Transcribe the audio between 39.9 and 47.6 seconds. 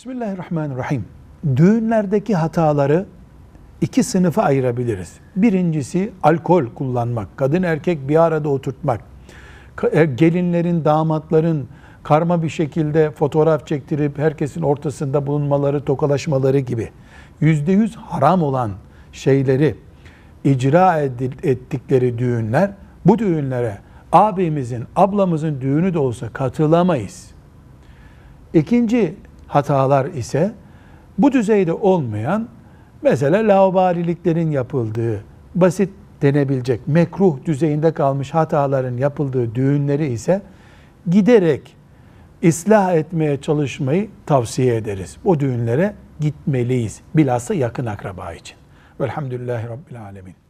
ise giderek ıslah etmeye çalışmayı tavsiye ederiz. O düğünlere gitmeliyiz. Bilhassa